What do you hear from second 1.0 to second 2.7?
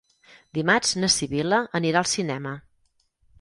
na Sibil·la anirà al cinema.